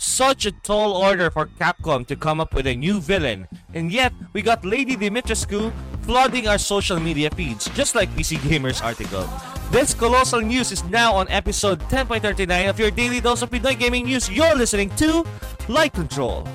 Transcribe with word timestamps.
Such 0.00 0.46
a 0.46 0.52
tall 0.64 0.96
order 0.96 1.30
for 1.30 1.44
Capcom 1.60 2.06
to 2.06 2.16
come 2.16 2.40
up 2.40 2.54
with 2.54 2.66
a 2.66 2.74
new 2.74 3.02
villain, 3.02 3.46
and 3.74 3.92
yet 3.92 4.14
we 4.32 4.40
got 4.40 4.64
Lady 4.64 4.96
Dimitrescu 4.96 5.70
flooding 6.08 6.48
our 6.48 6.56
social 6.56 6.98
media 6.98 7.28
feeds, 7.28 7.68
just 7.76 7.94
like 7.94 8.08
PC 8.16 8.40
Gamer's 8.48 8.80
article. 8.80 9.28
This 9.70 9.92
colossal 9.92 10.40
news 10.40 10.72
is 10.72 10.82
now 10.84 11.12
on 11.12 11.28
episode 11.28 11.80
10.39 11.92 12.70
of 12.70 12.80
your 12.80 12.90
daily 12.90 13.20
dose 13.20 13.42
of 13.42 13.50
Pinoy 13.50 13.78
gaming 13.78 14.06
news. 14.06 14.30
You're 14.30 14.56
listening 14.56 14.88
to 14.96 15.22
Light 15.68 15.92
Control. 15.92 16.48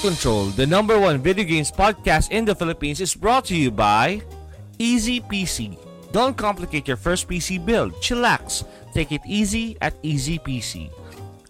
Control, 0.00 0.46
the 0.56 0.66
number 0.66 0.98
one 0.98 1.20
video 1.20 1.44
games 1.44 1.70
podcast 1.70 2.32
in 2.32 2.46
the 2.46 2.54
Philippines, 2.54 3.00
is 3.00 3.14
brought 3.14 3.44
to 3.44 3.54
you 3.54 3.70
by 3.70 4.22
Easy 4.78 5.20
PC. 5.20 5.76
Don't 6.10 6.36
complicate 6.36 6.88
your 6.88 6.96
first 6.96 7.28
PC 7.28 7.60
build. 7.60 7.92
Chillax. 8.00 8.64
Take 8.94 9.12
it 9.12 9.20
easy 9.26 9.76
at 9.84 9.92
Easy 10.02 10.38
PC. 10.38 10.88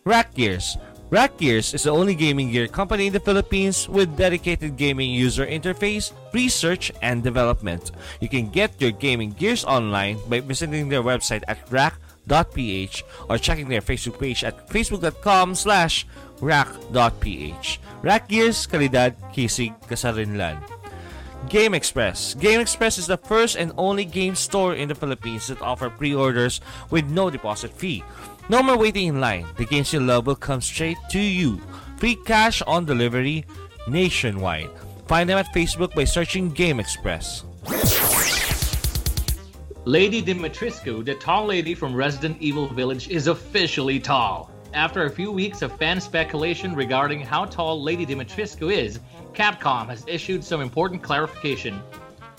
Rack 0.04 0.34
Gears. 0.34 0.76
Rack 1.10 1.38
Gears 1.38 1.74
is 1.74 1.84
the 1.84 1.90
only 1.90 2.14
gaming 2.14 2.50
gear 2.50 2.66
company 2.66 3.06
in 3.06 3.12
the 3.12 3.22
Philippines 3.22 3.88
with 3.88 4.16
dedicated 4.16 4.76
gaming 4.76 5.10
user 5.10 5.46
interface, 5.46 6.10
research, 6.34 6.90
and 7.02 7.22
development. 7.22 7.92
You 8.20 8.28
can 8.28 8.50
get 8.50 8.80
your 8.82 8.90
gaming 8.90 9.30
gears 9.30 9.64
online 9.64 10.18
by 10.28 10.40
visiting 10.40 10.88
their 10.88 11.02
website 11.02 11.42
at 11.46 11.62
rack.ph 11.70 13.04
or 13.28 13.38
checking 13.38 13.68
their 13.68 13.82
Facebook 13.82 14.18
page 14.18 14.42
at 14.42 14.66
facebook.com 14.68 15.54
slash 15.54 16.06
rack.ph. 16.40 17.80
Rack 18.02 18.28
Gears, 18.28 18.66
kalidad, 18.66 19.14
kisig, 19.32 19.76
kasarinlan. 19.86 20.58
Game 21.48 21.74
Express. 21.74 22.34
Game 22.34 22.60
Express 22.60 22.98
is 22.98 23.06
the 23.06 23.16
first 23.16 23.56
and 23.56 23.72
only 23.76 24.04
game 24.04 24.34
store 24.34 24.74
in 24.74 24.88
the 24.88 24.94
Philippines 24.94 25.46
that 25.48 25.62
offer 25.62 25.88
pre-orders 25.88 26.60
with 26.90 27.06
no 27.08 27.30
deposit 27.30 27.72
fee. 27.72 28.04
No 28.48 28.62
more 28.62 28.76
waiting 28.76 29.08
in 29.08 29.20
line. 29.20 29.46
The 29.56 29.64
games 29.64 29.92
you 29.92 30.00
love 30.00 30.26
will 30.26 30.36
come 30.36 30.60
straight 30.60 30.98
to 31.10 31.20
you. 31.20 31.60
Free 31.96 32.16
cash 32.16 32.62
on 32.62 32.84
delivery 32.84 33.44
nationwide. 33.88 34.70
Find 35.06 35.28
them 35.28 35.38
at 35.38 35.52
Facebook 35.54 35.94
by 35.94 36.04
searching 36.04 36.50
Game 36.50 36.78
Express. 36.78 37.44
Lady 39.84 40.22
Dimitrescu, 40.22 41.04
the 41.04 41.14
tall 41.14 41.46
lady 41.46 41.74
from 41.74 41.94
Resident 41.94 42.36
Evil 42.40 42.68
Village, 42.68 43.08
is 43.08 43.26
officially 43.26 43.98
tall. 43.98 44.50
After 44.72 45.04
a 45.04 45.10
few 45.10 45.32
weeks 45.32 45.62
of 45.62 45.76
fan 45.78 46.00
speculation 46.00 46.76
regarding 46.76 47.20
how 47.20 47.44
tall 47.44 47.82
Lady 47.82 48.06
Dimitrescu 48.06 48.72
is, 48.72 49.00
Capcom 49.34 49.88
has 49.88 50.04
issued 50.06 50.44
some 50.44 50.60
important 50.60 51.02
clarification. 51.02 51.82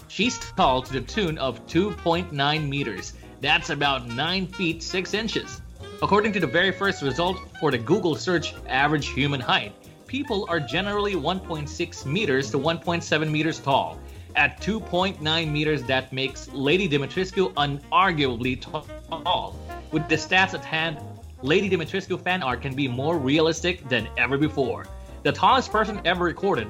She's 0.08 0.40
tall 0.40 0.82
to 0.82 0.94
the 0.94 1.02
tune 1.02 1.38
of 1.38 1.66
2.9 1.68 2.70
meters. 2.70 3.14
That's 3.42 3.70
about 3.70 4.08
9 4.08 4.48
feet 4.48 4.82
6 4.82 5.14
inches. 5.14 5.62
According 6.02 6.32
to 6.34 6.40
the 6.40 6.48
very 6.48 6.72
first 6.72 7.02
result 7.02 7.38
for 7.60 7.70
the 7.70 7.78
Google 7.78 8.16
search 8.16 8.54
average 8.66 9.10
human 9.10 9.42
height, 9.42 9.74
people 10.08 10.46
are 10.48 10.60
generally 10.60 11.16
1.6 11.16 12.06
meters 12.06 12.50
to 12.52 12.58
1.7 12.58 13.30
meters 13.30 13.60
tall. 13.60 14.00
At 14.38 14.62
2.9 14.62 15.52
meters, 15.52 15.84
that 15.84 16.14
makes 16.14 16.48
Lady 16.54 16.88
Dimitrescu 16.88 17.54
unarguably 17.56 18.62
tall. 18.62 19.56
With 19.92 20.08
the 20.08 20.16
stats 20.16 20.54
at 20.54 20.64
hand, 20.64 20.98
Lady 21.44 21.70
Dimitrescu 21.70 22.22
fan 22.22 22.44
art 22.44 22.62
can 22.62 22.76
be 22.76 22.88
more 22.88 23.18
realistic 23.18 23.88
than 23.90 24.08
ever 24.18 24.38
before. 24.38 24.86
The 25.24 25.32
tallest 25.32 25.72
person 25.72 26.00
ever 26.06 26.24
recorded, 26.24 26.68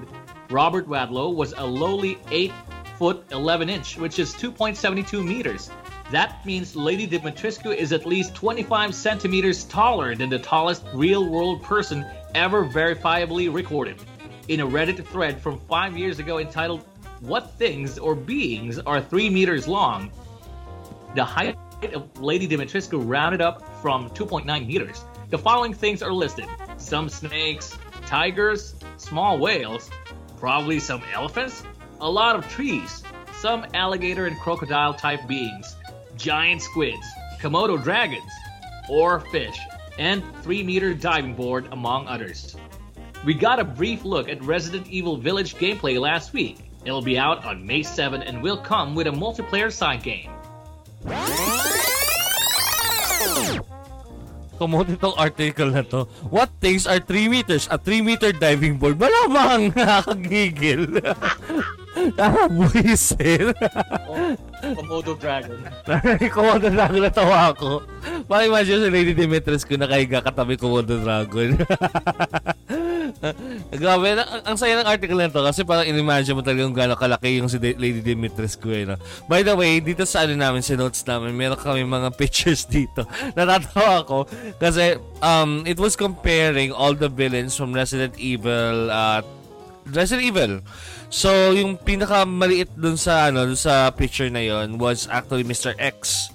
Robert 0.49 0.87
Wadlow, 0.87 1.35
was 1.35 1.53
a 1.57 1.65
lowly 1.65 2.17
8 2.29 2.53
foot 2.97 3.25
11 3.31 3.69
inch, 3.69 3.97
which 3.97 4.17
is 4.17 4.33
2.72 4.33 5.25
meters. 5.25 5.69
That 6.11 6.45
means 6.45 6.75
Lady 6.75 7.05
Dimitrescu 7.05 7.75
is 7.75 7.91
at 7.91 8.05
least 8.05 8.33
25 8.35 8.95
centimeters 8.95 9.65
taller 9.65 10.15
than 10.15 10.29
the 10.29 10.39
tallest 10.39 10.85
real 10.93 11.27
world 11.27 11.63
person 11.63 12.05
ever 12.33 12.65
verifiably 12.65 13.53
recorded. 13.53 13.97
In 14.47 14.61
a 14.61 14.67
Reddit 14.67 15.05
thread 15.05 15.41
from 15.41 15.59
five 15.59 15.97
years 15.97 16.19
ago 16.19 16.39
entitled, 16.39 16.85
What 17.19 17.51
Things 17.51 17.97
or 17.97 18.15
Beings 18.15 18.79
Are 18.79 19.01
3 19.01 19.29
Meters 19.29 19.67
Long? 19.67 20.11
The 21.15 21.25
height 21.25 21.57
of 21.93 22.21
Lady 22.21 22.47
Dimitrescu 22.47 23.01
rounded 23.05 23.41
up 23.41 23.63
from 23.81 24.09
2.9 24.11 24.67
meters. 24.67 25.03
The 25.29 25.37
following 25.37 25.73
things 25.73 26.01
are 26.01 26.13
listed 26.13 26.45
some 26.77 27.09
snakes, 27.09 27.77
tigers, 28.05 28.75
small 28.97 29.37
whales, 29.37 29.89
probably 30.37 30.79
some 30.79 31.01
elephants, 31.13 31.63
a 31.99 32.09
lot 32.09 32.35
of 32.35 32.47
trees, 32.49 33.03
some 33.33 33.65
alligator 33.73 34.25
and 34.25 34.37
crocodile 34.39 34.93
type 34.93 35.27
beings, 35.27 35.75
giant 36.17 36.61
squids, 36.61 37.05
Komodo 37.39 37.81
dragons, 37.81 38.31
or 38.89 39.19
fish, 39.19 39.57
and 39.97 40.23
3 40.41 40.63
meter 40.63 40.93
diving 40.93 41.35
board, 41.35 41.67
among 41.71 42.07
others. 42.07 42.55
We 43.23 43.35
got 43.35 43.59
a 43.59 43.63
brief 43.63 44.03
look 44.03 44.29
at 44.29 44.43
Resident 44.43 44.87
Evil 44.87 45.15
Village 45.15 45.55
gameplay 45.55 45.99
last 45.99 46.33
week. 46.33 46.57
It'll 46.83 47.03
be 47.03 47.19
out 47.19 47.45
on 47.45 47.65
May 47.65 47.83
7 47.83 48.23
and 48.23 48.41
will 48.41 48.57
come 48.57 48.95
with 48.95 49.05
a 49.05 49.11
multiplayer 49.11 49.71
side 49.71 50.01
game. 50.01 50.31
Kumote 54.61 54.93
itong 54.93 55.17
article 55.17 55.73
na 55.73 55.81
to. 55.81 56.05
What 56.29 56.53
things 56.61 56.85
are 56.85 57.01
3 57.01 57.33
meters? 57.33 57.65
A 57.73 57.81
3 57.81 58.05
meter 58.05 58.29
diving 58.29 58.77
board. 58.77 59.01
Malamang 59.01 59.73
nakakagigil. 59.73 61.01
Nakabwisit. 62.21 63.57
Komodo 64.61 65.17
Dragon. 65.17 65.57
Komodo 66.37 66.69
Dragon 66.69 67.01
natawa 67.01 67.57
ako. 67.57 67.81
Parang 68.29 68.53
imagine 68.53 68.85
si 68.85 68.89
Lady 68.93 69.17
Dimitrescu 69.17 69.81
nakahiga 69.81 70.21
katabi 70.21 70.61
Komodo 70.61 71.01
Dragon. 71.01 71.57
Grabe, 73.81 74.07
ang, 74.17 74.41
ang 74.43 74.57
saya 74.57 74.79
ng 74.81 74.87
article 74.87 75.19
na 75.19 75.31
to 75.31 75.43
kasi 75.43 75.61
parang 75.67 75.87
inimagine 75.87 76.35
mo 76.35 76.43
talaga 76.43 76.67
kung 76.67 76.77
gano'ng 76.77 77.01
kalaki 77.01 77.29
yung 77.39 77.49
si 77.51 77.57
Lady 77.59 78.01
Dimitrescu. 78.01 78.69
Eh, 78.71 78.83
no? 78.87 78.95
By 79.27 79.43
the 79.43 79.55
way, 79.55 79.79
dito 79.83 80.07
sa 80.07 80.25
ano 80.25 80.35
namin, 80.35 80.63
sa 80.63 80.75
notes 80.75 81.03
namin, 81.03 81.35
meron 81.35 81.59
kami 81.59 81.83
mga 81.85 82.09
pictures 82.21 82.65
dito. 82.65 83.03
Natatawa 83.37 84.03
ako 84.03 84.17
kasi 84.57 84.97
um, 85.19 85.63
it 85.67 85.77
was 85.77 85.95
comparing 85.95 86.71
all 86.71 86.95
the 86.95 87.09
villains 87.09 87.55
from 87.55 87.71
Resident 87.71 88.15
Evil 88.17 88.89
uh, 88.89 89.21
Resident 89.89 90.25
Evil. 90.25 90.53
So, 91.11 91.51
yung 91.51 91.75
pinaka 91.75 92.23
maliit 92.23 92.71
dun 92.77 92.95
sa 92.95 93.33
ano, 93.33 93.43
dun 93.43 93.59
sa 93.59 93.89
picture 93.91 94.29
na 94.29 94.39
yon 94.39 94.77
was 94.79 95.09
actually 95.09 95.43
Mr. 95.43 95.75
X. 95.75 96.29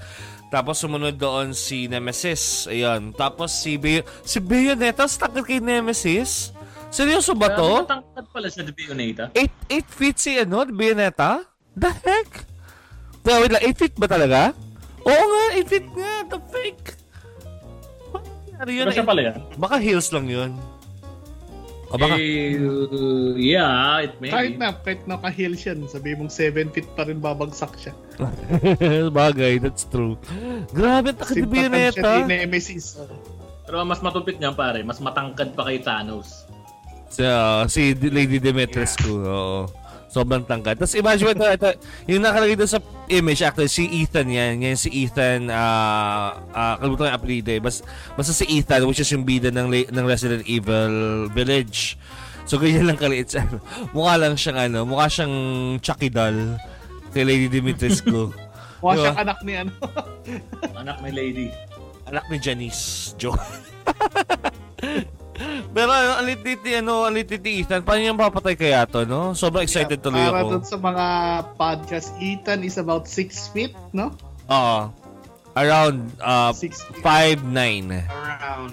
Tapos 0.46 0.78
sumunod 0.78 1.18
doon 1.18 1.52
si 1.52 1.90
Nemesis. 1.90 2.70
Ayun. 2.70 3.10
Tapos 3.12 3.50
si 3.50 3.76
Bay 3.76 4.06
si 4.22 4.38
Bayonetta 4.38 5.10
stuck 5.10 5.34
kay 5.42 5.58
Nemesis. 5.58 6.55
Seryoso 6.88 7.34
ba 7.34 7.52
to? 7.52 7.84
Matangkad 7.84 8.26
pala 8.30 8.46
siya, 8.48 8.62
Bayonetta. 8.66 9.24
8 9.34 9.84
8 9.84 9.98
feet 9.98 10.16
si 10.16 10.30
ano, 10.36 10.64
Bayonetta? 10.66 11.44
The 11.76 11.90
heck? 11.92 12.30
Pero 13.20 13.42
wait 13.42 13.52
lang, 13.52 13.62
8 13.62 13.74
feet 13.76 13.94
ba 13.94 14.06
talaga? 14.06 14.54
Oo 15.02 15.24
nga, 15.24 15.44
8 15.54 15.66
feet 15.66 15.86
nga. 15.92 16.12
The 16.26 16.38
fake. 16.48 16.86
Ano 18.56 18.70
yun? 18.72 18.88
Siya 18.88 19.04
pala 19.04 19.20
yan. 19.20 19.36
Baka 19.60 19.76
heels 19.76 20.08
lang 20.10 20.26
yun. 20.26 20.56
O 21.86 21.94
baka... 21.94 22.18
Eh, 22.18 22.56
yeah, 23.38 24.02
it 24.02 24.16
may 24.18 24.26
Kahit 24.26 24.56
be. 24.56 24.58
na, 24.58 24.74
kahit 24.74 25.00
naka-heels 25.06 25.62
yan, 25.62 25.86
sabi 25.86 26.16
mong 26.16 26.32
7 26.32 26.72
feet 26.72 26.88
pa 26.96 27.06
rin 27.06 27.20
babagsak 27.20 27.76
siya. 27.78 27.94
Bagay, 29.12 29.60
that's 29.60 29.86
true. 29.86 30.18
Grabe, 30.72 31.14
Simpatan 31.20 31.46
Bayonetta. 31.46 32.00
siya 32.16 32.26
ni 32.26 32.42
Nemesis. 32.42 32.98
Pero 33.66 33.82
mas 33.82 33.98
matupit 33.98 34.38
niyan 34.38 34.54
pare, 34.54 34.82
mas 34.82 34.98
matangkad 34.98 35.54
pa 35.54 35.62
kay 35.62 35.78
Thanos. 35.78 36.45
Si, 37.06 37.22
uh, 37.22 37.64
si 37.70 37.94
Lady 37.94 38.42
Dimitrescu, 38.42 39.14
oo. 39.22 39.60
Sobrang 40.06 40.40
tangkad. 40.46 40.80
Tapos 40.80 40.96
imagine 40.96 41.28
mo 41.28 41.32
ito, 41.34 41.44
ito, 41.44 41.68
yung 42.08 42.24
nakalagay 42.24 42.56
doon 42.56 42.70
sa 42.70 42.80
image, 43.10 43.42
actually, 43.44 43.68
si 43.68 43.84
Ethan 43.84 44.32
yan. 44.32 44.62
Ngayon 44.62 44.80
si 44.80 44.88
Ethan, 45.04 45.52
ah, 45.52 46.40
uh, 46.56 46.74
kalimutan 46.80 47.04
ko 47.04 47.08
yung 47.10 47.18
apelido 47.20 47.50
eh. 47.52 47.60
Bas, 47.60 47.84
basta 48.16 48.32
si 48.32 48.48
Ethan, 48.48 48.88
which 48.88 49.02
is 49.02 49.10
yung 49.12 49.28
bida 49.28 49.52
ng, 49.52 49.68
ng 49.68 50.04
Resident 50.06 50.46
Evil 50.48 51.28
Village. 51.36 52.00
So, 52.46 52.62
ganyan 52.62 52.86
lang 52.86 52.96
kaliit 52.96 53.34
siya. 53.34 53.44
Mukha 53.94 54.14
lang 54.16 54.38
siyang 54.38 54.70
ano, 54.70 54.86
mukha 54.86 55.10
siyang 55.10 55.34
Chucky 55.82 56.08
doll 56.08 56.54
kay 57.10 57.26
Lady 57.26 57.50
Dimitrescu. 57.50 58.30
Mukha 58.80 58.94
Diba? 58.94 59.02
siyang 59.02 59.18
anak 59.18 59.38
ni 59.42 59.52
ano. 59.58 59.72
Anak 60.78 60.96
ni 61.02 61.10
Lady. 61.10 61.48
Anak 62.06 62.24
ni 62.30 62.38
Janice. 62.38 63.18
Joke. 63.18 63.42
Pero 65.76 65.92
ano, 65.92 66.16
ang 66.16 66.24
litit 66.24 66.64
ni 66.64 66.72
ano, 66.72 67.04
ang 67.04 67.12
litit 67.12 67.44
ni 67.44 67.60
Ethan. 67.60 67.84
Paano 67.84 68.00
niya 68.00 68.16
mapapatay 68.16 68.56
kaya 68.56 68.88
to, 68.88 69.04
no? 69.04 69.36
Sobrang 69.36 69.60
excited 69.60 70.00
tuloy 70.00 70.24
Para 70.24 70.40
ako. 70.40 70.48
dun 70.56 70.64
sa 70.64 70.80
mga 70.80 71.06
podcast, 71.60 72.08
Ethan 72.16 72.64
is 72.64 72.80
about 72.80 73.04
6 73.04 73.52
feet, 73.52 73.76
no? 73.92 74.08
Oo. 74.48 74.88
Around 75.52 76.16
uh, 76.24 76.48
6 76.56 76.64
feet 76.64 77.04
5'9". 77.04 78.08
around. 78.08 78.72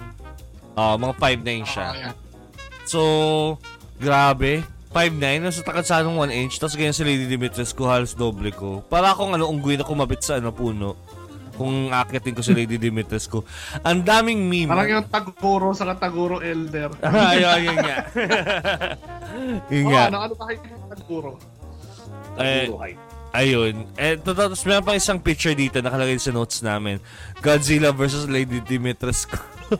Ah, 0.80 0.96
mga 0.96 1.14
5'9 1.20 1.68
siya. 1.68 1.84
Ah, 1.84 1.96
yan. 2.08 2.14
So, 2.88 3.00
grabe. 4.00 4.64
5'9", 4.96 5.44
nasa 5.44 5.60
takad 5.60 5.84
sa 5.84 6.00
anong 6.00 6.32
1 6.32 6.40
inch, 6.40 6.56
tapos 6.56 6.72
ganyan 6.72 6.96
si 6.96 7.04
Lady 7.04 7.28
Dimitrescu, 7.28 7.84
halos 7.84 8.16
doble 8.16 8.48
ko. 8.48 8.80
Para 8.88 9.12
akong 9.12 9.36
ano, 9.36 9.44
unggoy 9.50 9.76
na 9.76 9.84
kumabit 9.84 10.24
sa 10.24 10.40
ano, 10.40 10.56
puno. 10.56 10.96
Kung 11.54 11.94
akitin 11.94 12.34
ko 12.34 12.42
si 12.42 12.50
Lady 12.50 12.76
Dimitrescu. 12.76 13.46
Ang 13.86 14.02
daming 14.02 14.50
meme. 14.50 14.70
Parang 14.70 14.90
yung 14.90 15.06
Taguro 15.06 15.70
sa 15.70 15.94
Taguro 15.94 16.42
Elder. 16.42 16.90
ayun, 17.02 17.58
yun 17.62 17.78
nga. 17.78 17.96
yun 19.74 19.84
nga. 19.90 20.02
ano, 20.10 20.18
ano 20.26 20.34
kahit 20.34 20.60
yung 20.66 20.84
Taguro? 20.90 21.30
Eh, 22.34 22.66
ayun. 23.30 23.86
Eh, 23.94 24.18
tapos 24.18 24.66
meron 24.66 24.82
pang 24.82 24.98
isang 24.98 25.22
picture 25.22 25.54
dito 25.54 25.78
nakalagay 25.78 26.18
sa 26.18 26.34
notes 26.34 26.62
namin. 26.62 26.98
Godzilla 27.38 27.94
versus 27.94 28.26
Lady 28.26 28.58
Dimitrescu. 28.58 29.38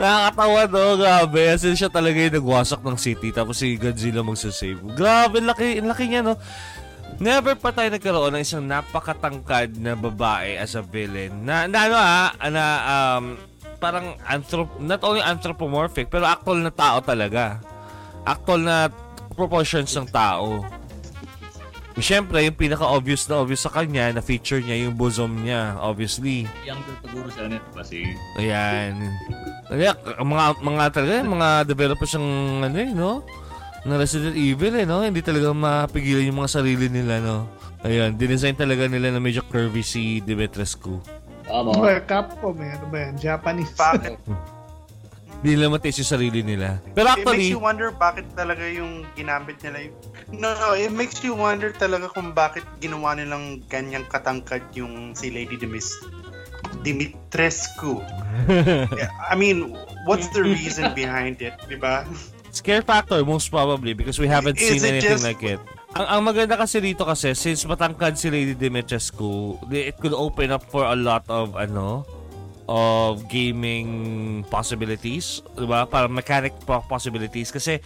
Nakakatawa 0.00 0.68
no, 0.68 0.96
grabe. 1.00 1.40
Kasi 1.52 1.76
siya 1.76 1.92
talaga 1.92 2.16
yung 2.16 2.36
nagwasak 2.40 2.80
ng 2.80 2.98
city 2.98 3.30
tapos 3.32 3.60
si 3.60 3.76
Godzilla 3.76 4.24
magsasave. 4.24 4.80
Grabe, 4.96 5.40
laki, 5.44 5.80
laki 5.84 6.04
niya 6.08 6.24
no. 6.24 6.40
Never 7.16 7.56
pa 7.56 7.72
tayo 7.72 7.88
nagkaroon 7.88 8.36
ng 8.36 8.44
isang 8.44 8.64
napakatangkad 8.68 9.80
na 9.80 9.96
babae 9.96 10.60
as 10.60 10.76
a 10.76 10.84
villain. 10.84 11.32
Na, 11.48 11.64
na 11.64 11.78
ano 11.88 11.96
ah, 11.96 12.28
na 12.52 12.64
um, 12.84 13.24
parang 13.80 14.20
anthrop, 14.28 14.68
not 14.76 15.00
only 15.00 15.24
anthropomorphic, 15.24 16.12
pero 16.12 16.28
actual 16.28 16.60
na 16.60 16.68
tao 16.68 17.00
talaga. 17.00 17.60
Actual 18.28 18.60
na 18.60 18.76
proportions 19.32 19.92
ng 19.96 20.08
tao. 20.12 20.60
Siyempre, 21.96 22.44
yung 22.44 22.52
pinaka-obvious 22.52 23.24
na 23.32 23.40
obvious 23.40 23.64
sa 23.64 23.72
kanya, 23.72 24.12
na 24.12 24.20
feature 24.20 24.60
niya 24.60 24.84
yung 24.84 25.00
bosom 25.00 25.40
niya, 25.40 25.80
obviously. 25.80 26.44
Younger 26.68 26.92
siguro 27.00 27.28
siya 27.32 27.48
nito 27.48 27.68
kasi 27.72 28.04
Ayan. 28.36 29.00
Kaya, 29.64 29.96
mga, 30.20 30.44
mga 30.60 30.84
talaga, 30.92 31.24
mga 31.24 31.48
developers 31.64 32.12
ng, 32.20 32.28
ano 32.68 32.76
eh, 32.76 32.92
no? 32.92 33.24
Ng 33.86 33.98
Resident 33.98 34.34
Evil 34.34 34.74
eh, 34.82 34.84
no? 34.84 35.06
Hindi 35.06 35.22
talaga 35.22 35.54
mapigilan 35.54 36.26
yung 36.26 36.42
mga 36.42 36.50
sarili 36.50 36.90
nila, 36.90 37.22
no? 37.22 37.46
Ayan, 37.86 38.18
dinesign 38.18 38.58
talaga 38.58 38.90
nila 38.90 39.14
na 39.14 39.22
medyo 39.22 39.46
curvy 39.46 39.86
si 39.86 40.18
Dimitrescu. 40.26 40.98
Tama. 41.46 41.78
Well, 41.78 42.02
Capcom 42.02 42.58
eh. 42.58 42.74
Ano 42.74 42.86
ba 42.90 42.98
yan? 43.06 43.14
Japanese. 43.22 43.70
Bakit? 43.78 44.18
Hindi 45.36 45.62
nila 45.62 45.78
matiis 45.78 46.00
yung 46.00 46.10
sarili 46.10 46.40
nila. 46.42 46.82
Pero 46.96 47.12
It 47.12 47.22
makes 47.22 47.28
actually, 47.28 47.52
you 47.52 47.60
wonder 47.60 47.92
bakit 47.92 48.26
talaga 48.34 48.66
yung 48.66 49.06
ginamit 49.14 49.60
nila 49.62 49.86
yung... 49.86 49.94
No, 50.32 50.56
no, 50.58 50.74
it 50.74 50.90
makes 50.90 51.22
you 51.22 51.36
wonder 51.36 51.70
talaga 51.70 52.10
kung 52.10 52.34
bakit 52.34 52.64
ginawa 52.82 53.14
nilang 53.14 53.62
ganyang 53.70 54.08
katangkad 54.08 54.64
yung 54.74 55.14
si 55.14 55.30
Lady 55.30 55.54
Demis 55.54 55.92
Dimitrescu. 56.82 58.00
I 59.30 59.36
mean, 59.38 59.76
what's 60.08 60.32
the 60.32 60.42
reason 60.42 60.96
behind 60.96 61.38
it, 61.44 61.54
di 61.68 61.78
ba? 61.78 62.02
Scare 62.56 62.80
factor 62.80 63.20
most 63.20 63.52
probably 63.52 63.92
because 63.92 64.16
we 64.16 64.24
haven't 64.24 64.56
Is 64.56 64.64
seen 64.64 64.80
it 64.80 64.88
anything 64.96 65.20
just- 65.20 65.28
like 65.28 65.44
it. 65.44 65.60
Ang, 65.96 66.06
ang 66.08 66.20
maganda 66.24 66.56
kasi 66.56 66.80
dito 66.80 67.04
kasi 67.04 67.32
since 67.32 67.64
matangkad 67.64 68.16
si 68.16 68.28
Lady 68.28 68.52
Dimitrescu, 68.52 69.56
it 69.72 69.96
could 69.96 70.12
open 70.12 70.52
up 70.52 70.60
for 70.68 70.84
a 70.84 70.96
lot 70.96 71.24
of 71.28 71.56
ano 71.56 72.04
of 72.68 73.24
gaming 73.30 73.88
possibilities, 74.50 75.40
'di 75.56 75.64
ba? 75.64 75.88
Para 75.88 76.04
mechanic 76.10 76.52
po- 76.68 76.84
possibilities 76.84 77.48
kasi 77.48 77.80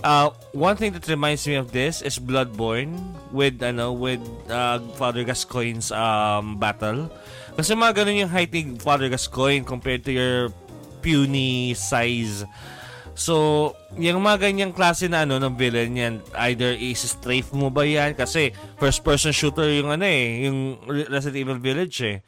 uh, 0.00 0.30
one 0.56 0.72
thing 0.78 0.94
that 0.94 1.04
reminds 1.04 1.44
me 1.44 1.58
of 1.58 1.68
this 1.74 2.00
is 2.00 2.16
Bloodborne 2.16 2.96
with 3.28 3.60
ano 3.60 3.92
with 3.92 4.22
uh, 4.48 4.80
Father 4.96 5.20
Gascoigne's 5.26 5.92
um, 5.92 6.56
battle. 6.56 7.12
Kasi 7.60 7.76
mga 7.76 7.92
ganun 8.04 8.24
yung 8.24 8.32
height 8.32 8.54
ni 8.54 8.78
Father 8.80 9.10
Gascoigne 9.12 9.66
compared 9.68 10.06
to 10.06 10.12
your 10.14 10.48
puny 11.04 11.74
size 11.74 12.44
So, 13.14 13.74
yung 13.98 14.22
mga 14.22 14.50
ganyang 14.50 14.72
klase 14.72 15.10
na 15.10 15.26
ano 15.26 15.36
ng 15.36 15.54
villain 15.58 15.92
yan, 15.92 16.14
either 16.50 16.72
is-strafe 16.72 17.50
mo 17.52 17.68
ba 17.68 17.84
yan? 17.84 18.14
Kasi 18.14 18.54
first 18.78 19.02
person 19.02 19.34
shooter 19.34 19.68
yung 19.68 19.90
ano 19.92 20.06
eh, 20.06 20.46
yung 20.48 20.80
Resident 20.88 21.42
Evil 21.42 21.60
Village 21.60 21.96
eh. 22.06 22.18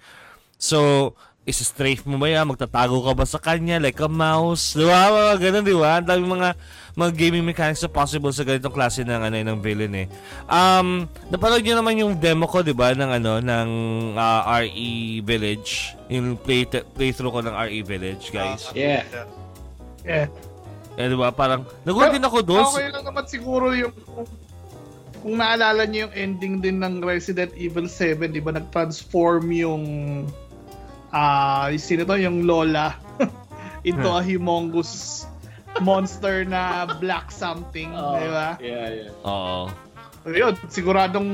So, 0.58 1.12
is-strafe 1.42 2.06
mo 2.06 2.22
ba 2.22 2.30
yan? 2.30 2.46
Magtatago 2.46 3.02
ka 3.02 3.12
ba 3.18 3.26
sa 3.26 3.38
kanya 3.42 3.82
like 3.82 3.98
a 3.98 4.06
mouse? 4.06 4.78
Di 4.78 4.86
ba? 4.86 5.10
Mga 5.10 5.34
ganun, 5.42 5.64
di 5.66 5.74
ba? 5.74 5.98
Ang 5.98 6.06
dami 6.06 6.22
mga 6.22 6.50
mga 6.92 7.10
gaming 7.16 7.46
mechanics 7.48 7.82
na 7.82 7.90
possible 7.90 8.30
sa 8.30 8.46
ganitong 8.46 8.74
klase 8.74 9.02
ng 9.02 9.20
ano 9.26 9.34
ng 9.34 9.58
villain 9.58 10.06
eh. 10.06 10.08
Um, 10.46 11.08
napanood 11.32 11.64
niyo 11.64 11.74
naman 11.74 11.98
yung 11.98 12.14
demo 12.20 12.46
ko, 12.46 12.62
di 12.62 12.76
ba, 12.76 12.94
ng 12.94 13.10
ano 13.22 13.42
ng 13.42 13.68
ah, 14.14 14.44
RE 14.62 15.24
Village, 15.24 15.98
yung 16.06 16.38
play 16.38 16.62
playthrough 16.68 17.32
ko 17.32 17.40
ng 17.42 17.54
RE 17.54 17.80
Village, 17.82 18.30
guys. 18.30 18.70
Yeah. 18.76 19.02
Yeah. 20.06 20.30
Eh, 21.00 21.08
di 21.08 21.16
ba? 21.16 21.32
Parang, 21.32 21.64
nagulat 21.88 22.12
din 22.12 22.24
ako 22.24 22.38
doon. 22.44 22.64
Okay 22.68 22.92
lang 22.92 23.04
naman 23.04 23.24
siguro 23.24 23.72
yung 23.72 23.94
kung, 25.22 25.38
naalala 25.38 25.86
niyo 25.86 26.10
yung 26.10 26.14
ending 26.18 26.54
din 26.58 26.82
ng 26.82 27.00
Resident 27.00 27.54
Evil 27.54 27.86
7, 27.86 28.26
di 28.28 28.42
ba 28.42 28.52
nag-transform 28.52 29.54
yung 29.54 29.84
ah 31.12 31.68
sino 31.76 32.02
to 32.08 32.16
yung 32.16 32.48
Lola 32.48 32.96
into 33.88 34.08
a 34.08 34.18
humongous 34.24 35.24
monster 35.80 36.44
na 36.44 36.84
black 37.00 37.32
something, 37.32 37.94
Oh, 37.94 38.18
di 38.18 38.28
ba? 38.28 38.48
Yeah, 38.60 38.86
yeah. 38.92 39.10
Oo. 39.24 39.70
Yun, 40.28 40.54
siguradong 40.68 41.30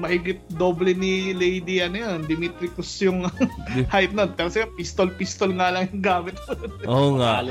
mahigit 0.00 0.40
doble 0.56 0.96
ni 0.96 1.36
Lady 1.36 1.84
ano 1.84 2.00
yun, 2.00 2.18
Dimitricus 2.24 2.88
yung 3.04 3.28
height 3.94 4.16
nun. 4.16 4.32
Kasi 4.32 4.64
pistol-pistol 4.74 5.52
nga 5.54 5.68
lang 5.68 5.92
yung 5.92 6.02
gamit. 6.02 6.36
Oo 6.90 7.20
nga. 7.20 7.44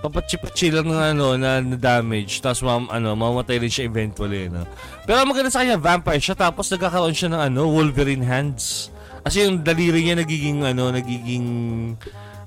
Papatsi-patsi 0.00 0.70
lang 0.70 0.86
ng 0.86 1.02
ano, 1.12 1.34
na, 1.34 1.58
na 1.58 1.76
damage. 1.76 2.38
Tapos, 2.38 2.62
mam, 2.62 2.86
ano, 2.86 3.18
mamatay 3.18 3.58
rin 3.58 3.70
siya 3.70 3.90
eventually, 3.90 4.46
no? 4.46 4.62
Pero 5.02 5.20
ang 5.20 5.28
maganda 5.28 5.50
sa 5.50 5.66
kanya, 5.66 5.76
vampire 5.76 6.22
siya. 6.22 6.38
Tapos, 6.38 6.70
nagkakaroon 6.70 7.12
siya 7.12 7.34
ng, 7.34 7.42
ano, 7.52 7.66
Wolverine 7.66 8.22
hands. 8.22 8.94
Kasi 9.26 9.42
yung 9.42 9.66
daliri 9.66 10.06
niya 10.06 10.22
nagiging, 10.22 10.62
ano, 10.62 10.94
nagiging 10.94 11.46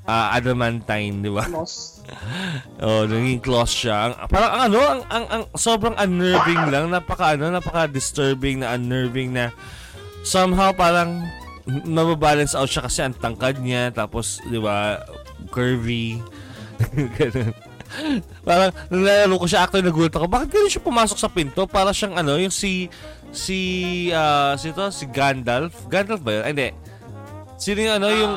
ah, 0.08 0.36
adamantine, 0.36 1.20
di 1.24 1.32
ba? 1.32 1.48
Lost. 1.50 2.00
Oh, 2.82 3.06
naging 3.06 3.38
claws 3.44 3.70
siya. 3.70 4.10
Ang, 4.10 4.32
parang 4.34 4.50
ang 4.50 4.62
ano, 4.72 4.80
ang, 4.82 5.02
ang, 5.14 5.26
ang 5.30 5.44
sobrang 5.54 5.94
unnerving 5.94 6.74
lang, 6.74 6.90
napaka 6.90 7.38
ano, 7.38 7.54
napaka 7.54 7.86
disturbing 7.86 8.66
na 8.66 8.74
unnerving 8.74 9.30
na 9.30 9.54
somehow 10.26 10.74
parang 10.74 11.22
mababalance 11.86 12.58
out 12.58 12.70
siya 12.70 12.86
kasi 12.90 13.00
ang 13.06 13.16
tangkad 13.16 13.62
niya 13.62 13.94
tapos 13.94 14.42
'di 14.50 14.58
ba 14.58 15.06
curvy 15.54 16.18
ganun. 17.20 17.54
parang 18.46 18.70
nung 18.90 19.06
nalaro 19.06 19.38
ko 19.38 19.46
siya 19.46 19.66
actually 19.66 19.86
nagulat 19.86 20.14
ako 20.14 20.26
bakit 20.30 20.50
ganun 20.50 20.72
siya 20.72 20.86
pumasok 20.86 21.18
sa 21.18 21.30
pinto 21.30 21.66
para 21.70 21.94
siyang 21.94 22.18
ano 22.18 22.38
yung 22.42 22.54
si 22.54 22.90
si 23.30 23.60
ah 24.14 24.58
si 24.58 24.74
to 24.74 24.90
si 24.90 25.06
Gandalf 25.10 25.86
Gandalf 25.86 26.22
ba 26.26 26.42
yun? 26.42 26.44
Ay, 26.46 26.52
hindi 26.54 26.70
sino 27.60 27.80
yung 27.84 27.96
ano 28.02 28.08
yung 28.10 28.34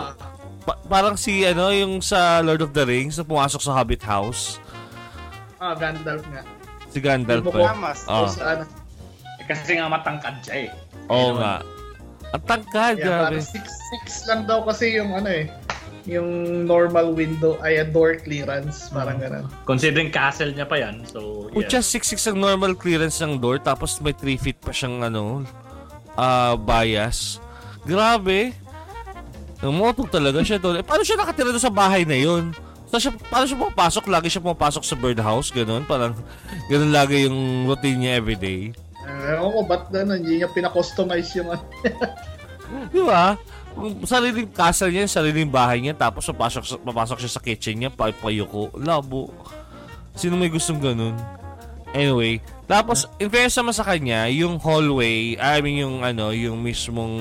pa- 0.63 0.79
parang 0.83 1.15
si 1.15 1.43
ano 1.43 1.69
yung 1.69 1.99
sa 1.99 2.39
Lord 2.39 2.61
of 2.61 2.71
the 2.71 2.83
Rings 2.83 3.15
na 3.15 3.23
pumasok 3.23 3.61
sa 3.61 3.73
Hobbit 3.73 4.01
house 4.01 4.59
Ah, 5.57 5.75
Gandalf 5.75 6.23
nga. 6.27 6.43
si 6.89 6.99
Gandalf 6.99 7.45
ba? 7.45 7.71
Tamas. 7.71 7.99
Ah. 8.05 8.27
So, 8.27 8.41
ano, 8.41 8.65
Eh, 9.37 9.45
Kasi 9.45 9.75
nga 9.75 9.87
matangkad 9.87 10.39
siya 10.41 10.55
eh. 10.67 10.71
Oo 11.09 11.35
nga. 11.35 11.59
Ang 12.31 12.45
tangkad, 12.45 12.95
yeah, 12.97 13.07
grabe. 13.27 13.37
parang 13.37 13.45
6'6 13.45 14.31
lang 14.31 14.41
daw 14.47 14.63
kasi 14.63 14.97
yung 14.97 15.11
ano 15.13 15.27
eh, 15.27 15.51
yung 16.05 16.29
normal 16.65 17.11
window 17.11 17.59
ay 17.59 17.79
a 17.79 17.85
door 17.85 18.17
clearance, 18.17 18.87
parang 18.89 19.19
ganun. 19.19 19.47
Considering 19.63 20.09
castle 20.09 20.51
niya 20.51 20.65
pa 20.65 20.79
yan, 20.79 21.03
so 21.05 21.47
yeah. 21.49 21.59
Pucha, 21.59 21.79
6'6 21.79 22.23
ang 22.25 22.39
normal 22.39 22.73
clearance 22.73 23.19
ng 23.19 23.37
door, 23.37 23.59
tapos 23.59 23.99
may 23.99 24.15
3 24.15 24.35
feet 24.37 24.59
pa 24.59 24.71
siyang 24.71 25.03
ano, 25.05 25.43
ah 26.15 26.55
bias. 26.55 27.43
Grabe. 27.83 28.55
Namotog 29.63 30.11
talaga 30.11 30.43
siya 30.43 30.59
doon. 30.59 30.83
Eh, 30.83 30.85
paano 30.85 31.07
siya 31.07 31.15
nakatira 31.17 31.55
doon 31.55 31.63
sa 31.63 31.71
bahay 31.71 32.03
na 32.03 32.19
yun? 32.19 32.51
So, 32.91 33.01
siya, 33.01 33.15
paano 33.15 33.47
siya 33.47 33.57
pumapasok? 33.57 34.05
Lagi 34.11 34.29
siya 34.29 34.43
pumapasok 34.45 34.83
sa 34.85 34.99
birdhouse, 34.99 35.49
ganun. 35.55 35.87
Parang, 35.87 36.13
ganun 36.67 36.93
lagi 36.93 37.25
yung 37.25 37.65
routine 37.65 38.05
niya 38.05 38.21
everyday. 38.21 38.75
Eh, 39.07 39.33
Ewan 39.39 39.49
ko, 39.55 39.61
ba't 39.65 39.89
ano, 39.95 40.19
hindi 40.19 40.43
niya 40.43 40.51
pinakustomize 40.51 41.31
yung 41.39 41.55
ano. 41.55 41.65
Di 42.93 43.01
ba? 43.01 43.39
Sariling 44.05 44.53
castle 44.53 44.93
niya, 44.93 45.09
sariling 45.09 45.49
bahay 45.49 45.81
niya, 45.81 45.97
tapos 45.97 46.29
papasok, 46.29 46.85
papasok 46.85 47.19
siya 47.25 47.33
sa 47.33 47.41
kitchen 47.41 47.77
niya, 47.81 47.91
pa- 47.95 48.13
payuko. 48.13 48.69
Labo. 48.77 49.33
Sino 50.13 50.37
may 50.37 50.53
gustong 50.53 50.83
ganun? 50.83 51.17
Anyway, 51.93 52.41
tapos, 52.69 53.05
in 53.17 53.29
fairness 53.29 53.57
naman 53.57 53.77
sa 53.77 53.85
kanya, 53.85 54.25
yung 54.29 54.57
hallway, 54.57 55.37
I 55.37 55.61
mean 55.61 55.81
yung 55.81 55.97
ano, 56.01 56.33
yung 56.33 56.61
mismong 56.61 57.15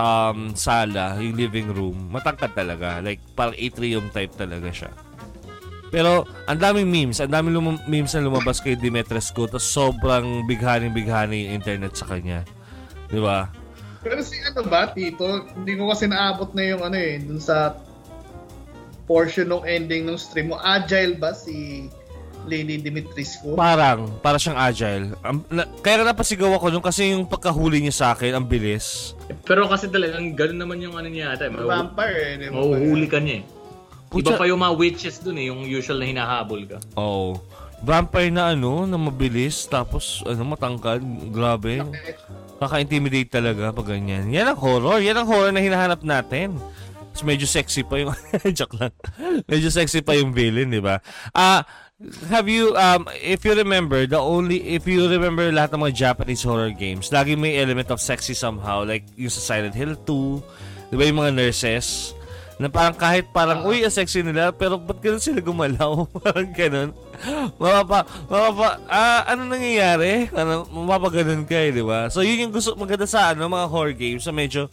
um, 0.00 0.56
sala, 0.56 1.20
yung 1.20 1.36
living 1.36 1.68
room, 1.68 2.08
matangkad 2.08 2.56
talaga. 2.56 3.04
Like, 3.04 3.20
parang 3.36 3.54
atrium 3.60 4.08
type 4.08 4.32
talaga 4.32 4.72
siya. 4.72 4.90
Pero, 5.90 6.24
ang 6.46 6.58
daming 6.58 6.88
memes, 6.88 7.18
ang 7.20 7.34
daming 7.34 7.54
lum- 7.58 7.84
memes 7.84 8.14
na 8.14 8.24
lumabas 8.24 8.62
kay 8.62 8.78
Dimitrescu, 8.78 9.50
tapos 9.50 9.66
sobrang 9.66 10.46
bighaning-bighani 10.46 11.50
yung 11.50 11.52
internet 11.60 11.98
sa 11.98 12.08
kanya. 12.08 12.46
Di 13.10 13.18
ba? 13.20 13.50
Pero 14.00 14.22
si 14.24 14.40
ano 14.40 14.64
ba, 14.64 14.88
Tito, 14.94 15.44
hindi 15.52 15.76
ko 15.76 15.92
kasi 15.92 16.08
naabot 16.08 16.48
na 16.56 16.62
yung 16.64 16.80
ano 16.80 16.96
eh, 16.96 17.20
dun 17.20 17.42
sa 17.42 17.76
portion 19.10 19.50
ng 19.50 19.66
ending 19.66 20.06
ng 20.06 20.16
stream 20.16 20.54
mo. 20.54 20.56
Agile 20.62 21.18
ba 21.18 21.34
si 21.34 21.90
Lady 22.42 22.76
Dimitrescu? 22.76 23.52
Parang, 23.52 24.08
para 24.18 24.36
siyang 24.36 24.56
agile. 24.56 25.12
Am- 25.20 25.44
na, 25.46 25.64
kaya 25.78 26.00
na 26.00 26.10
napasigaw 26.10 26.50
ako 26.52 26.68
nung 26.68 26.82
kasi 26.82 27.10
yung 27.10 27.24
pagkahuli 27.24 27.78
niya 27.78 27.92
sa 27.92 28.06
akin, 28.10 28.32
ang 28.32 28.44
bilis. 28.44 29.12
Pero 29.42 29.64
kasi 29.64 29.86
talagang 29.86 30.32
ganun 30.32 30.58
naman 30.58 30.78
yung 30.78 30.94
ano 30.94 31.06
niya 31.06 31.32
ata. 31.32 31.46
eh. 31.46 31.50
Mahu- 31.50 31.66
Vampire 31.66 32.16
eh. 32.38 32.48
Mahuhuli 32.48 33.06
ka 33.06 33.18
niya 33.18 33.40
eh. 33.40 33.44
Iba 33.44 34.08
Putya- 34.10 34.34
pa 34.36 34.44
yung 34.44 34.58
mga 34.58 34.74
witches 34.74 35.16
dun 35.18 35.36
eh, 35.36 35.46
yung 35.46 35.62
usual 35.62 35.98
na 35.98 36.06
hinahabol 36.06 36.66
ka. 36.66 36.78
Oo. 36.96 37.38
Vampire 37.80 38.28
na 38.28 38.50
ano, 38.50 38.84
na 38.84 38.96
mabilis, 38.96 39.64
tapos 39.64 40.20
ano, 40.22 40.44
matangkad. 40.44 41.00
Grabe. 41.30 41.80
Kaka-intimidate 42.58 43.30
talaga 43.30 43.70
pag 43.70 43.88
ganyan. 43.88 44.28
Yan 44.28 44.50
ang 44.50 44.58
horror. 44.58 44.98
Yan 44.98 45.16
ang 45.16 45.24
horror 45.24 45.48
na 45.48 45.60
hinahanap 45.60 46.02
natin. 46.02 46.60
Tapos 47.10 47.24
medyo 47.24 47.46
sexy 47.46 47.80
pa 47.80 47.96
yung... 47.96 48.12
Joke 48.58 48.76
lang. 48.76 48.92
medyo 49.46 49.66
sexy 49.66 49.98
pa 49.98 50.12
yung 50.12 50.30
villain, 50.30 50.68
di 50.68 50.78
ba? 50.78 51.00
Ah, 51.32 51.64
have 52.28 52.48
you, 52.48 52.72
um, 52.76 53.08
if 53.20 53.44
you 53.44 53.52
remember, 53.52 54.06
the 54.06 54.18
only, 54.18 54.72
if 54.72 54.88
you 54.88 55.04
remember 55.08 55.44
lahat 55.52 55.76
ng 55.76 55.84
mga 55.84 55.94
Japanese 55.94 56.40
horror 56.40 56.72
games, 56.72 57.12
lagi 57.12 57.36
may 57.36 57.60
element 57.60 57.92
of 57.92 58.00
sexy 58.00 58.32
somehow. 58.32 58.80
Like 58.84 59.04
yung 59.20 59.28
sa 59.28 59.40
Silent 59.40 59.76
Hill 59.76 59.96
2, 60.08 60.90
di 60.90 60.96
ba 60.96 61.04
yung 61.04 61.20
mga 61.20 61.32
nurses? 61.36 62.16
Na 62.60 62.68
parang 62.68 62.96
kahit 62.96 63.32
parang, 63.32 63.64
uy, 63.64 63.84
ang 63.84 63.92
sexy 63.92 64.20
nila, 64.20 64.52
pero 64.52 64.76
ba't 64.76 65.00
ganun 65.00 65.20
sila 65.20 65.40
gumalaw? 65.40 66.04
parang 66.24 66.52
ganun. 66.52 66.90
Mapapa, 67.60 68.04
mapapa, 68.28 68.68
ah, 68.88 69.24
ano 69.28 69.48
nangyayari? 69.48 70.28
Ano, 70.32 70.68
mapapaganon 70.68 71.44
ka 71.44 71.56
eh, 71.56 71.72
di 71.72 71.84
ba? 71.84 72.08
So, 72.12 72.24
yun 72.24 72.48
yung 72.48 72.52
gusto, 72.52 72.76
maganda 72.76 73.04
sa 73.08 73.32
ano, 73.32 73.48
mga 73.48 73.68
horror 73.68 73.96
games, 73.96 74.24
sa 74.24 74.32
medyo 74.32 74.68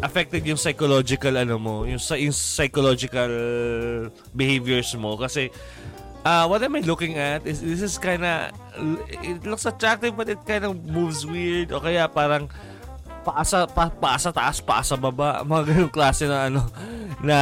affected 0.00 0.40
yung 0.48 0.56
psychological, 0.56 1.36
ano 1.36 1.60
mo, 1.60 1.84
yung, 1.84 2.00
yung 2.00 2.32
psychological 2.32 3.32
behaviors 4.32 4.88
mo. 4.96 5.20
Kasi, 5.20 5.52
uh, 6.24 6.44
what 6.46 6.62
am 6.62 6.76
I 6.76 6.80
looking 6.80 7.16
at 7.18 7.46
is 7.46 7.60
this 7.60 7.82
is 7.82 7.98
kind 7.98 8.24
of, 8.24 8.52
it 9.08 9.44
looks 9.46 9.66
attractive 9.66 10.16
but 10.16 10.28
it 10.28 10.38
kind 10.46 10.64
of 10.64 10.76
moves 10.84 11.26
weird. 11.26 11.72
O 11.72 11.80
kaya 11.80 12.08
parang, 12.08 12.48
paasa 13.20 13.68
pa, 13.68 13.92
paasa 13.92 14.32
taas, 14.32 14.58
paasa 14.64 14.96
baba, 14.96 15.40
mga 15.48 15.62
ganyung 15.72 15.92
klase 15.92 16.24
na 16.24 16.48
ano 16.48 16.64
na 17.20 17.36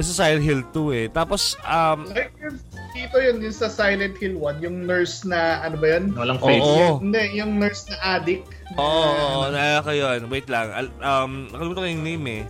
sa 0.00 0.12
Silent 0.24 0.44
Hill 0.44 0.62
2 0.72 1.00
eh. 1.00 1.06
Tapos 1.12 1.60
um 1.68 2.08
Like 2.08 2.32
yung 2.40 2.56
dito 2.92 3.16
yun, 3.20 3.40
yung 3.40 3.56
sa 3.56 3.68
Silent 3.72 4.16
Hill 4.20 4.36
1, 4.36 4.64
yung 4.64 4.84
nurse 4.84 5.24
na, 5.24 5.64
ano 5.64 5.80
ba 5.80 5.96
yun? 5.96 6.12
Walang 6.12 6.40
Oo. 6.40 6.48
face. 6.48 6.70
Hindi, 7.00 7.22
yung 7.40 7.56
nurse 7.56 7.88
na 7.88 7.96
addict. 8.20 8.48
Oo, 8.76 8.84
oh, 8.84 9.48
oh, 9.48 9.48
naalala 9.48 9.80
ko 9.80 9.92
yun. 9.96 10.20
Wait 10.28 10.48
lang. 10.52 10.92
Um, 11.00 11.48
nakalimutan 11.48 11.82
ko 11.82 11.88
yung 11.88 12.04
name 12.04 12.24
eh. 12.28 12.42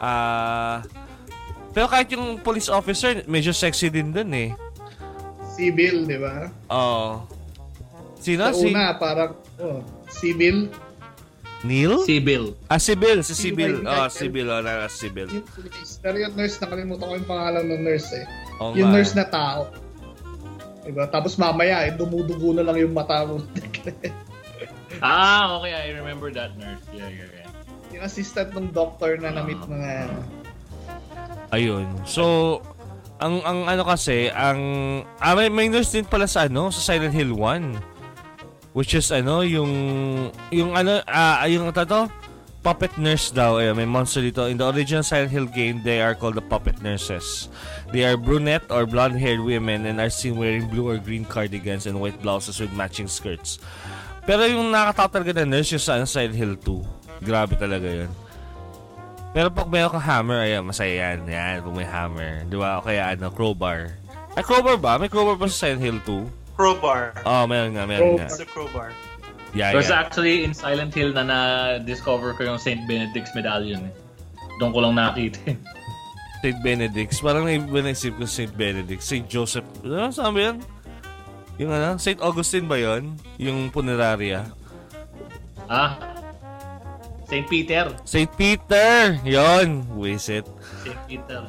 Ah... 0.00 0.80
pero 1.76 1.86
kahit 1.86 2.08
yung 2.08 2.40
police 2.40 2.72
officer, 2.72 3.20
medyo 3.28 3.52
sexy 3.52 3.92
din 3.92 4.08
dun 4.08 4.32
eh. 4.32 4.56
Si 5.52 5.68
Bill, 5.68 6.08
di 6.08 6.16
ba? 6.16 6.48
Oo. 6.72 7.20
Sino? 8.16 8.48
Sa 8.48 8.56
Si 8.56 8.72
una, 8.72 8.96
parang, 8.96 9.36
oh, 9.60 9.84
si 10.08 10.32
Bill. 10.32 10.72
Neil? 11.60 12.00
Si 12.04 12.16
Bill. 12.16 12.56
ah, 12.68 12.80
si 12.80 12.96
Bill. 12.96 13.20
Si 13.20 13.36
Si. 13.36 13.48
Bill. 13.52 13.84
Oh, 13.84 14.08
si 14.08 14.28
Bill. 14.28 14.48
Oh, 14.48 14.60
naalala 14.60 14.88
si 14.88 15.12
Bill. 15.12 15.28
Yung 15.28 15.44
police. 15.46 16.00
Pero 16.00 16.16
yung 16.16 16.32
nurse, 16.32 16.56
nakalimutan 16.60 17.04
ko 17.04 17.14
yung 17.16 17.28
pangalan 17.28 17.64
ng 17.66 17.82
nurse 17.84 18.10
eh. 18.14 18.24
Oo 18.56 18.72
yung 18.72 18.88
nga. 18.88 18.96
nurse 18.96 19.12
na 19.12 19.26
tao. 19.28 19.68
Diba? 20.80 21.04
Tapos 21.08 21.36
mamaya, 21.36 21.84
eh, 21.84 21.92
dumudugo 21.92 22.56
na 22.56 22.64
lang 22.64 22.80
yung 22.80 22.96
mata 22.96 23.28
mo. 23.28 23.44
Ah, 25.04 25.60
okay. 25.60 25.76
I 25.76 25.92
remember 25.92 26.32
that 26.32 26.56
nurse. 26.56 26.80
Yeah, 26.88 27.12
yeah, 27.12 27.28
yeah. 27.28 27.52
yung 27.92 28.00
assistant 28.00 28.56
ng 28.56 28.72
doctor 28.72 29.20
na 29.20 29.28
na-meet 29.28 29.60
Ah. 29.60 29.68
mga... 29.68 29.90
Ayun. 31.56 31.88
So, 32.04 32.60
ang 33.16 33.40
ang 33.48 33.64
ano 33.64 33.82
kasi, 33.88 34.28
ang 34.28 34.60
ah, 35.24 35.32
may, 35.32 35.48
may 35.48 35.72
nurse 35.72 35.96
din 35.96 36.04
pala 36.04 36.28
sa 36.28 36.44
ano, 36.44 36.68
sa 36.68 36.92
Silent 36.92 37.16
Hill 37.16 37.32
1. 37.32 37.96
Which 38.76 38.92
is 38.92 39.08
ano, 39.08 39.40
yung 39.40 39.72
yung 40.52 40.76
ano, 40.76 41.00
ah, 41.08 41.48
yung 41.48 41.72
ito 41.72 41.80
to, 41.88 42.12
puppet 42.60 42.92
nurse 43.00 43.32
daw. 43.32 43.56
Ayun, 43.56 43.80
may 43.80 43.88
monster 43.88 44.20
dito. 44.20 44.44
In 44.52 44.60
the 44.60 44.68
original 44.68 45.00
Silent 45.00 45.32
Hill 45.32 45.48
game, 45.48 45.80
they 45.80 46.04
are 46.04 46.12
called 46.12 46.36
the 46.36 46.44
puppet 46.44 46.84
nurses. 46.84 47.48
They 47.88 48.04
are 48.04 48.20
brunette 48.20 48.68
or 48.68 48.84
blonde-haired 48.84 49.40
women 49.40 49.88
and 49.88 49.96
are 49.96 50.12
seen 50.12 50.36
wearing 50.36 50.68
blue 50.68 50.84
or 50.84 51.00
green 51.00 51.24
cardigans 51.24 51.88
and 51.88 51.96
white 51.96 52.20
blouses 52.20 52.60
with 52.60 52.76
matching 52.76 53.08
skirts. 53.08 53.62
Pero 54.28 54.44
yung 54.44 54.74
nakatawa 54.74 55.08
talaga 55.08 55.40
na 55.40 55.56
nurse 55.56 55.72
yung 55.72 55.80
sa 55.80 55.96
ano, 55.96 56.04
Silent 56.04 56.36
Hill 56.36 56.58
2. 56.60 57.24
Grabe 57.24 57.56
talaga 57.56 57.88
yun. 57.88 58.12
Pero 59.36 59.52
pag 59.52 59.68
meron 59.68 59.92
kang 59.92 60.00
hammer, 60.08 60.48
ayan, 60.48 60.64
masaya 60.64 61.12
yan. 61.12 61.28
Yan, 61.28 61.60
kung 61.60 61.76
may 61.76 61.84
hammer. 61.84 62.48
Di 62.48 62.56
ba? 62.56 62.80
O 62.80 62.88
kaya 62.88 63.12
ano, 63.12 63.28
crowbar. 63.28 63.92
Ay, 64.32 64.40
crowbar 64.40 64.80
ba? 64.80 64.96
May 64.96 65.12
crowbar 65.12 65.36
ba 65.36 65.44
sa 65.44 65.68
Silent 65.68 65.84
Hill 65.84 66.00
2? 66.08 66.56
Crowbar. 66.56 67.12
Oo, 67.20 67.28
oh, 67.28 67.44
meron 67.44 67.76
nga, 67.76 67.84
meron 67.84 68.16
nga. 68.16 68.32
It's 68.32 68.40
a 68.40 68.48
crowbar. 68.48 68.96
Yeah, 69.52 69.76
There's 69.76 69.92
yeah. 69.92 70.00
actually 70.00 70.40
in 70.40 70.56
Silent 70.56 70.96
Hill 70.96 71.12
na 71.12 71.20
na-discover 71.20 72.32
ko 72.32 72.48
yung 72.48 72.56
St. 72.56 72.88
Benedict's 72.88 73.36
medallion 73.36 73.84
eh. 73.84 73.94
Doon 74.56 74.72
ko 74.72 74.80
lang 74.80 74.96
nakita. 74.96 75.52
eh. 75.52 75.56
St. 76.40 76.56
Benedict's. 76.64 77.20
Parang 77.20 77.44
naisip 77.44 78.16
ko 78.16 78.24
St. 78.24 78.56
Benedict. 78.56 79.04
St. 79.04 79.28
Joseph. 79.28 79.68
Ano 79.84 80.16
saan 80.16 80.32
ba 80.32 80.40
yan? 80.48 80.56
Yung 81.60 81.76
ano? 81.76 82.00
St. 82.00 82.24
Augustine 82.24 82.64
ba 82.64 82.80
yon? 82.80 83.20
Yung 83.36 83.68
puneraria. 83.68 84.48
ah? 85.68 86.15
St. 87.26 87.46
Peter. 87.50 87.90
St. 88.06 88.30
Peter! 88.38 89.18
Yon! 89.26 89.82
Wisit. 89.98 90.46
St. 90.86 91.00
Peter. 91.10 91.42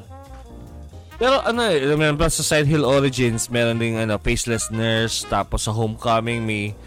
Pero 1.17 1.41
ano 1.41 1.65
eh, 1.65 1.81
remember 1.81 2.29
sa 2.29 2.45
Silent 2.45 2.69
Hill 2.69 2.85
Origins, 2.85 3.49
meron 3.49 3.81
ding 3.81 3.97
ano, 3.97 4.21
faceless 4.21 4.69
nurse, 4.69 5.25
tapos 5.25 5.65
sa 5.65 5.73
Homecoming 5.73 6.45
may, 6.45 6.77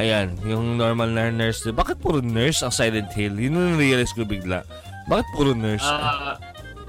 ayan, 0.00 0.32
yung 0.48 0.80
normal 0.80 1.12
na 1.12 1.28
nurse. 1.28 1.68
Bakit 1.68 2.00
puro 2.00 2.24
nurse 2.24 2.64
ang 2.64 2.72
Silent 2.72 3.12
Hill? 3.12 3.36
Yun 3.36 3.56
yung 3.56 3.76
realize 3.76 4.16
ko 4.16 4.24
bigla. 4.24 4.64
Bakit 5.12 5.28
puro 5.36 5.52
nurse? 5.52 5.84
Ah, 5.84 6.40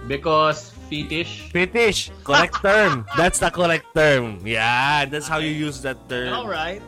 because 0.07 0.76
fetish. 0.87 1.51
Fetish! 1.51 2.09
Correct 2.23 2.57
term! 2.65 3.05
That's 3.15 3.37
the 3.37 3.51
correct 3.51 3.91
term. 3.93 4.39
Yeah, 4.41 5.05
that's 5.05 5.27
how 5.27 5.37
you 5.37 5.51
use 5.51 5.83
that 5.83 5.99
term. 6.07 6.33
Alright. 6.33 6.81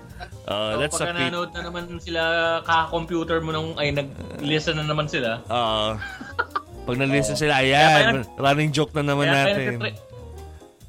Uh, 0.50 0.74
So, 0.76 0.80
that's 0.82 0.98
a 1.00 1.06
pagka 1.06 1.14
fit. 1.14 1.24
nanood 1.30 1.50
na 1.54 1.62
naman 1.64 1.84
sila 2.02 2.22
kaka-computer 2.66 3.38
mo 3.40 3.54
nung, 3.54 3.70
ay 3.78 3.94
nag-listen 3.94 4.76
na 4.76 4.84
naman 4.84 5.06
sila. 5.06 5.40
Uh, 5.46 5.96
pag 6.84 6.98
nalisa 6.98 7.38
sila, 7.38 7.62
Kaya 7.62 7.78
ayan, 7.78 8.26
running 8.36 8.74
joke 8.74 8.92
na 8.92 9.06
naman 9.06 9.30
Kaya 9.30 9.36
tayo, 9.36 9.46
natin. 9.46 9.74
nagtitre- 9.80 10.08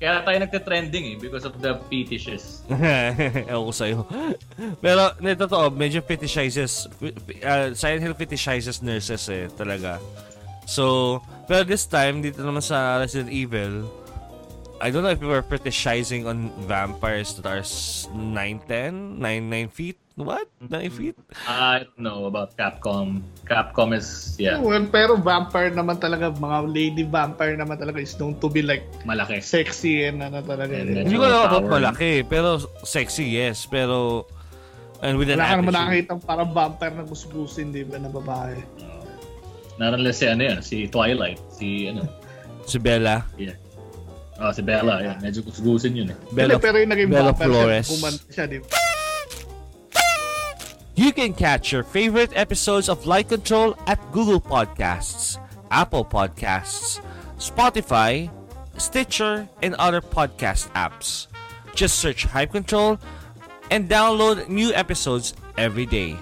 kaya 0.01 0.25
tayo 0.25 0.37
nagte-trending 0.41 1.05
eh 1.13 1.17
because 1.21 1.45
of 1.45 1.53
the 1.61 1.77
fetishes. 1.93 2.65
Ewan 3.53 3.69
ko 3.69 3.73
sa'yo. 3.77 3.99
Pero, 4.81 5.13
hindi, 5.21 5.37
totoo, 5.37 5.69
medyo 5.69 6.01
fetishizes, 6.01 6.89
uh, 7.45 7.77
Silent 7.77 8.01
Hill 8.01 8.17
fetishizes 8.17 8.81
nurses 8.81 9.29
eh, 9.29 9.53
talaga. 9.53 10.01
So, 10.65 11.19
pero 11.45 11.63
this 11.63 11.85
time, 11.85 12.21
dito 12.21 12.41
naman 12.41 12.61
sa 12.61 12.99
Resident 12.99 13.29
Evil, 13.29 13.89
I 14.79 14.89
don't 14.89 15.03
know 15.03 15.13
if 15.13 15.21
we 15.21 15.29
were 15.29 15.43
fetishizing 15.43 16.25
on 16.25 16.49
vampires 16.65 17.37
that 17.37 17.45
are 17.45 17.61
s- 17.61 18.09
9'10", 18.11 19.19
9, 19.19 19.21
9 19.21 19.69
feet? 19.69 20.01
What? 20.15 20.49
9 20.59 20.89
feet? 20.91 21.17
I 21.45 21.85
don't 21.85 21.99
know 21.99 22.25
about 22.25 22.53
Capcom. 22.55 23.21
Capcom 23.45 23.93
is, 23.93 24.37
yeah, 24.37 24.57
Well, 24.57 24.85
pero 24.87 25.17
vampire 25.17 25.69
naman 25.71 25.97
talaga, 25.97 26.29
mga 26.31 26.59
lady 26.67 27.03
vampire 27.03 27.57
naman 27.57 27.77
talaga 27.77 28.01
is 28.01 28.13
known 28.15 28.37
to 28.37 28.49
be 28.49 28.61
like 28.61 28.85
malaki. 29.03 29.41
sexy 29.41 30.05
and 30.05 30.21
ano 30.21 30.41
talaga. 30.41 30.77
Hindi 30.77 31.13
ko 31.13 31.25
alam 31.25 31.45
about 31.47 31.67
malaki, 31.67 32.21
pero 32.23 32.57
sexy, 32.83 33.37
yes. 33.37 33.65
Pero, 33.65 34.25
and 35.01 35.17
with 35.17 35.29
an 35.29 35.41
Wala 35.41 35.45
ka 35.45 35.53
naman 35.57 35.73
attitude. 35.73 35.77
nakakita 36.07 36.13
parang 36.21 36.51
vampire 36.53 36.95
na 36.95 37.05
gusgusin, 37.05 37.69
di 37.69 37.85
ba, 37.85 37.97
na 37.97 38.09
babae. 38.09 38.61
Naroon 39.81 40.05
lang 40.05 40.13
si 40.13 40.29
ano 40.29 40.43
yan, 40.45 40.59
si 40.61 40.85
Twilight, 40.87 41.41
si 41.49 41.89
ano, 41.89 42.05
Si 42.69 42.77
Bella. 42.77 43.25
yeah. 43.41 43.57
Oh, 44.37 44.53
si 44.53 44.61
Bella, 44.61 45.01
yeah. 45.01 45.17
Medyo 45.19 45.41
kusgusin 45.43 45.97
yun 45.97 46.13
eh. 46.13 46.17
Bella, 46.31 46.61
Hindi, 46.61 46.65
pero 46.65 46.77
yung 46.79 46.93
naging 46.93 47.09
Bella 47.09 47.33
vampire 47.33 47.49
Flores. 47.49 47.87
siya, 47.89 47.93
gumanda 47.97 48.21
siya, 48.29 48.45
di 48.45 48.57
ba? 48.61 48.69
You 50.95 51.13
can 51.17 51.33
catch 51.33 51.73
your 51.73 51.83
favorite 51.83 52.31
episodes 52.37 52.89
of 52.93 53.09
Light 53.09 53.29
Control 53.33 53.73
at 53.89 53.97
Google 54.13 54.41
Podcasts, 54.41 55.41
Apple 55.73 56.05
Podcasts, 56.05 57.01
Spotify, 57.41 58.29
Stitcher, 58.77 59.49
and 59.65 59.73
other 59.81 60.05
podcast 60.05 60.69
apps. 60.77 61.27
Just 61.73 61.97
search 62.05 62.25
Hype 62.29 62.53
Control 62.53 63.01
and 63.73 63.89
download 63.89 64.49
new 64.53 64.75
episodes 64.77 65.33
every 65.57 65.87
day. 65.89 66.17